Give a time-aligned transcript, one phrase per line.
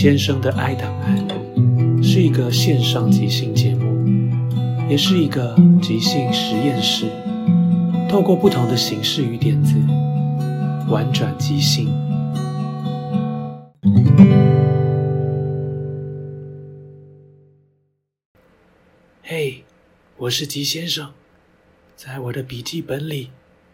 [0.00, 4.02] 先生的爱档案是一个线上即兴节目，
[4.88, 7.04] 也是一个即兴实验室，
[8.08, 9.74] 透过不同的形式与点子，
[10.88, 11.92] 玩转即兴。
[19.22, 19.64] 嘿
[20.16, 21.12] 我是吉先生，
[21.94, 23.28] 在我的笔记本里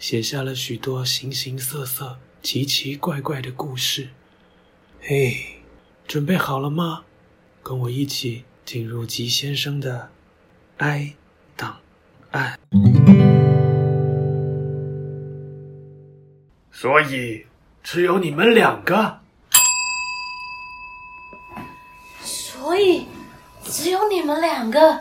[0.00, 4.08] 写下了许多形形色色、奇奇怪怪的故事。
[5.00, 5.57] 嘿。
[6.08, 7.04] 准备好了吗？
[7.62, 10.08] 跟我一起进入吉先生的
[10.78, 11.14] 哀
[11.54, 11.76] 档
[12.30, 12.58] 案。
[16.72, 17.44] 所以
[17.82, 19.20] 只有你们两个。
[22.22, 23.06] 所以
[23.62, 25.00] 只有你们两个。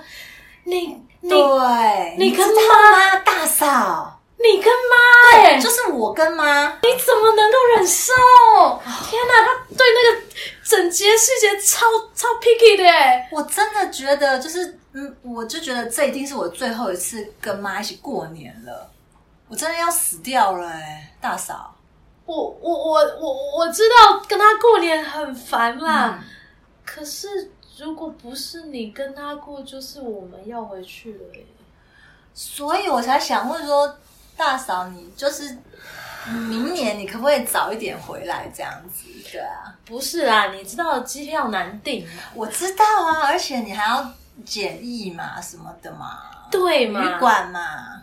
[0.65, 0.87] 你
[1.21, 4.16] 你对，你跟妈大嫂，
[4.51, 6.67] 你跟妈哎，就是我跟妈。
[6.67, 8.13] 你怎么能够忍受？
[9.09, 10.27] 天哪，他对那个。
[10.63, 18.91] 整洁细节超超 picky 的耶，我真的觉得就是，嗯，我就觉得这一定是我最后一次跟妈一起过年了，
[19.47, 21.73] 我真的要死掉了哎，大嫂，
[22.25, 26.27] 我我我我我知道跟他过年很烦啦，嗯、
[26.85, 31.19] 可是如果不是你跟他过，就是我们要回去了，
[32.33, 33.97] 所以我才想问说，
[34.37, 35.57] 大嫂你就是。
[36.29, 39.05] 明年你可不可以早一点回来这样子？
[39.31, 42.05] 对啊，不是啊，你知道机票难订？
[42.33, 44.05] 我知道啊，而且你还要
[44.43, 46.19] 检疫嘛，什么的嘛，
[46.51, 48.01] 对嘛，旅馆嘛。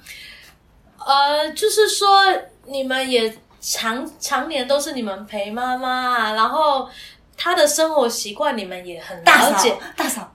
[0.97, 2.25] 呃，就是说
[2.65, 6.89] 你们也常常年都是你们陪妈妈啊，然后
[7.37, 9.77] 她的生活习惯你们也很了解。
[9.95, 10.33] 大嫂，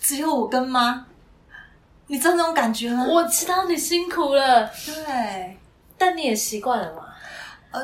[0.00, 1.06] 只有我跟妈，
[2.10, 3.06] 你知道那种感觉吗？
[3.08, 5.56] 我知道你辛苦了，对，
[5.96, 7.04] 但你也习惯了嘛。
[7.70, 7.80] 呃，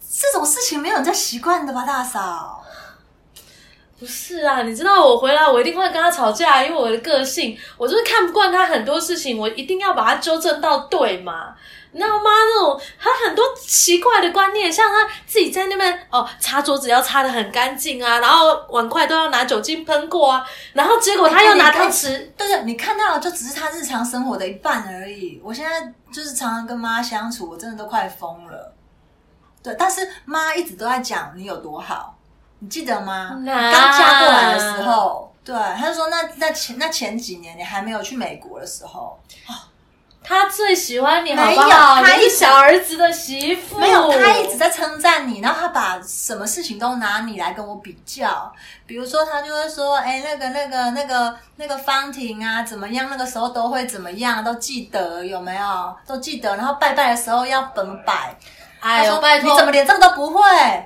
[0.00, 2.60] 这种事情没有人在习惯的吧，大嫂？
[4.00, 11.54] 不是啊，你知道我回来，我一定会跟他吵架，因为我的个性，我就是看不惯他很多事情，我一定要把他纠正到对嘛。
[11.96, 12.24] 你知道吗？
[12.24, 25.40] 那种他很多奇怪的观念，像他自己在那边哦，擦桌子要擦的很干净啊，然后碗筷都要拿酒精喷过啊，然后结果他又拿汤匙，对对，你看到的就只是他日常生活的一半而已。
[25.42, 28.74] 我现在就是常常跟妈相处，我真的都快疯了。
[29.62, 32.14] 对，但是妈一直都在讲你有多好，
[32.58, 33.30] 你记得吗？
[33.30, 39.18] 啊、刚嫁过来的时候，对，他就说那那前那前几年你还没有去美国的时候，
[39.48, 39.54] 哦、
[40.28, 42.02] 他最喜欢你好不好？
[42.02, 48.52] 他是小儿子的媳妇，没有，他一直在称赞你，然后他把什么事情都拿你来跟我比较，
[48.86, 53.06] 比如说他就会说，哎，那个那个那个那个方婷啊，怎么样？
[53.08, 54.42] 那个时候都会怎么样？
[54.42, 55.96] 都记得有没有？
[56.06, 58.36] 都记得，然后拜拜的时候要本摆。
[58.80, 59.50] 哎呦，拜托！
[59.50, 60.42] 你怎么连这个都不会？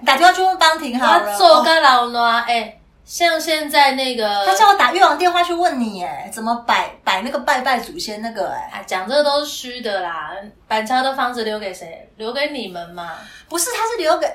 [0.06, 1.32] 打电话去问方婷好了。
[1.32, 2.79] 我做个老卵，哎、欸，
[3.10, 10.30] 像现在那个，他叫我打越王电话去问你，哎，怎么摆摆那个拜拜祖先那个，哎，讲这个都是虚的啦。
[10.68, 12.08] 板桥的房子留给谁？
[12.18, 13.14] 留给你们嘛？
[13.48, 14.32] 不是，他是留给，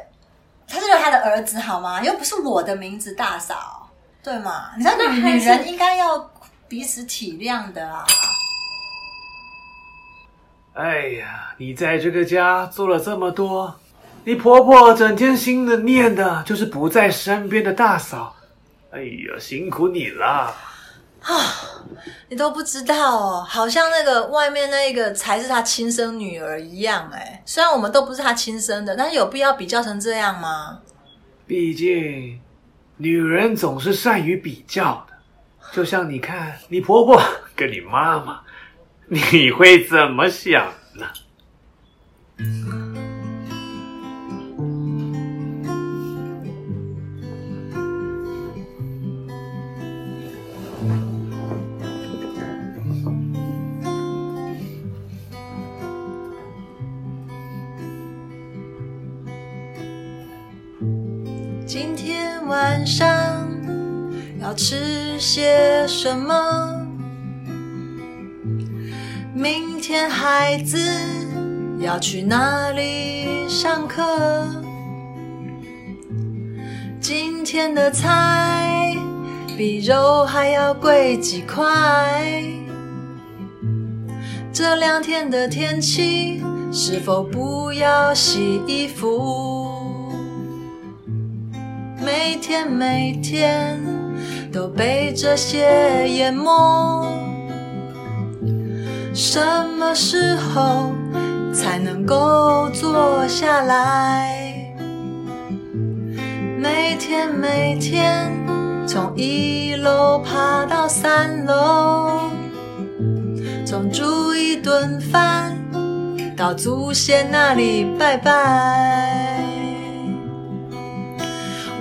[0.68, 2.04] 他是留他的儿子好吗？
[2.04, 3.90] 又不是我的名字大嫂，
[4.22, 4.72] 对吗？
[4.76, 6.30] 你知道女女人应该要
[6.68, 8.06] 彼此体谅的啊。
[10.74, 13.74] 哎呀，你在这个家做了这么多，
[14.26, 18.36] 你婆婆整天心的念的就是不在身边的大嫂。
[18.96, 20.56] 哎呀，辛苦你了！
[21.22, 21.36] 啊，
[22.30, 27.44] 你都不知道哦，好像那个外面那个才是他亲生女儿一样哎。
[27.46, 30.80] 虽然我们都不是他亲生的，但是有必要比较成这样吗？
[31.46, 32.40] 毕竟，
[32.96, 35.14] 女人总是善于比较的。
[35.74, 37.22] 就像你看，你婆婆
[37.54, 38.40] 跟你妈妈。
[39.08, 41.06] 你会怎么想呢？
[64.46, 66.86] 要吃些什么？
[69.34, 70.78] 明天孩子
[71.80, 74.04] 要去哪里上课？
[77.02, 78.96] 今天的菜
[79.58, 82.44] 比肉还要贵几块？
[84.54, 90.14] 这两天的天气是否不要洗衣服？
[92.00, 93.82] 每天每天
[94.56, 96.50] 都被这些淹没。
[99.14, 99.38] 什
[99.78, 100.94] 么时候
[101.54, 104.74] 才能够坐下来？
[106.58, 108.32] 每天每天
[108.88, 112.22] 从一楼爬到三楼，
[113.66, 115.54] 从煮一顿饭
[116.38, 119.38] 到祖先那里拜拜，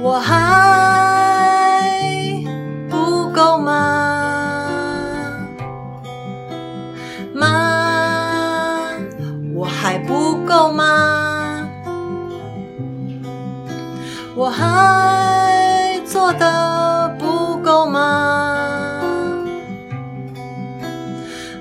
[0.02, 1.13] 我还
[10.06, 11.68] 不够吗？
[14.36, 19.00] 我还做的不够吗？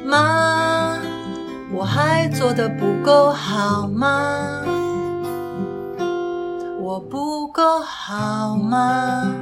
[0.06, 0.98] 妈，
[1.72, 4.62] 我还做的不够好吗？
[6.80, 9.34] 我不够好吗？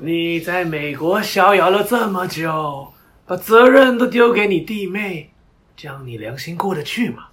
[0.00, 2.88] 你在美国逍遥了这么久。
[3.26, 5.30] 把责任都丢给你弟妹，
[5.76, 7.28] 这样你良心过得去吗？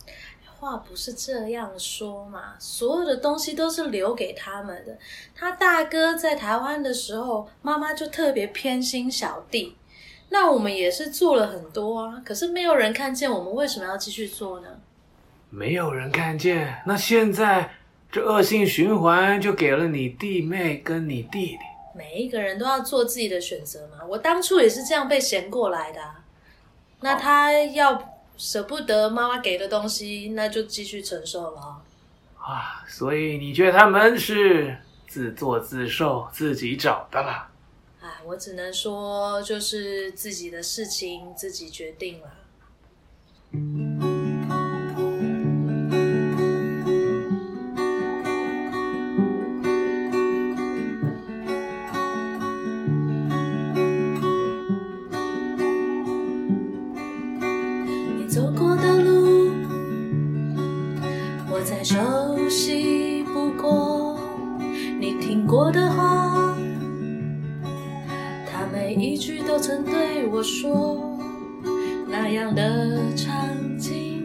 [0.59, 4.97] 话不是这样说嘛，所有的东西都是留给他们的。
[5.33, 9.77] 他大哥在台湾的时候，妈妈就特别偏心小弟。
[10.27, 14.67] 那我们也是做了很多啊，可是没有人看见，我们为什么要继续做呢？
[15.49, 17.71] 没有人看见，那现在
[18.11, 21.57] 这恶性循环就给了你弟妹跟你弟弟。
[21.99, 24.05] 每一个人都要做自己的选择嘛。
[24.07, 26.23] 我当初也是这样被嫌过来的啊。
[27.01, 31.81] 那他要舍不得妈妈给的东西，那就继续承受了。
[32.37, 34.77] 啊，所以你觉得他们是
[35.09, 37.51] 自作自受，自己找的啦？
[38.01, 42.31] 哎，我只能说，就是自己的事情自己决定了。
[58.29, 59.49] 走过的路，
[61.51, 61.97] 我再熟
[62.47, 64.19] 悉不过。
[64.99, 66.55] 你听过的话，
[68.45, 71.19] 他每一句都曾对我说，
[72.07, 73.33] 那样的场
[73.79, 74.23] 景，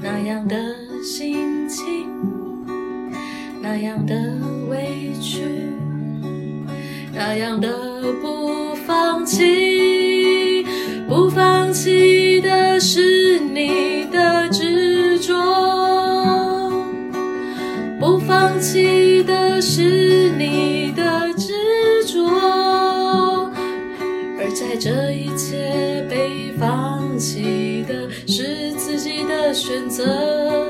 [0.00, 0.56] 那样的
[1.04, 2.08] 心情，
[3.60, 4.14] 那样的
[4.70, 5.42] 委屈，
[7.12, 7.68] 那样的
[8.22, 10.64] 不放弃，
[11.06, 12.21] 不放弃
[18.42, 19.52] 放弃的。
[19.64, 21.52] 是你的执
[22.04, 22.28] 着，
[24.36, 30.66] 而在这一切被放弃的是自己的选择。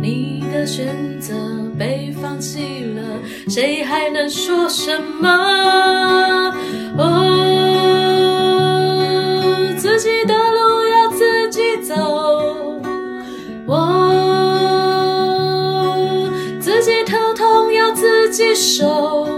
[0.00, 1.34] 你的选择
[1.78, 3.02] 被放弃了，
[3.50, 5.28] 谁还能说什么？
[6.96, 7.43] 哦，
[18.34, 19.28] 接受，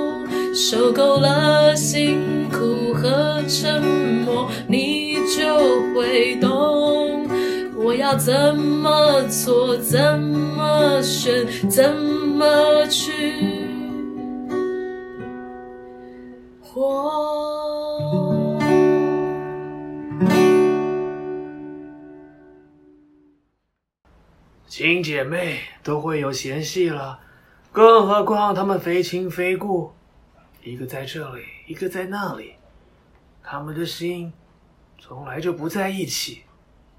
[0.54, 3.82] 受够了辛苦和沉
[4.24, 5.54] 默，你就
[5.92, 7.28] 会懂
[7.76, 13.12] 我要怎么做，怎么选，怎么去
[16.62, 17.12] 活。
[24.66, 27.18] 亲姐妹都会有嫌隙了，
[27.76, 29.90] 更何况他们非亲非故，
[30.64, 32.54] 一个在这里，一个在那里，
[33.42, 34.32] 他们的心
[34.98, 36.44] 从来就不在一起，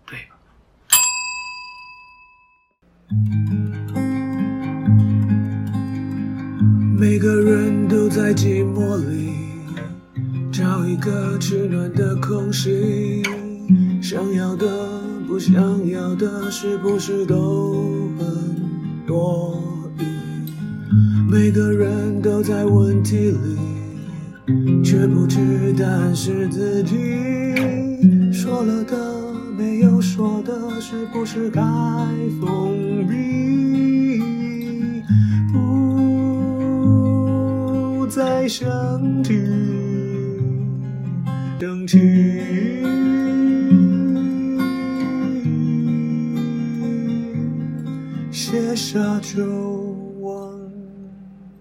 [0.06, 0.38] 对吧？
[6.96, 9.34] 每个人都在寂寞里
[10.54, 13.24] 找一个取暖的空隙，
[14.00, 14.68] 想要的。
[15.28, 17.74] 不想要的是不是都
[18.18, 19.67] 很多？
[21.40, 23.38] 每个人都在问题里，
[24.84, 26.96] 却不知答案是自己
[28.34, 28.98] 说了的，
[29.56, 31.62] 没有说的，是不是该
[32.42, 34.20] 封闭？
[35.54, 38.68] 不再想
[39.24, 39.40] 起，
[41.60, 42.00] 等起。
[48.32, 49.67] 写下就。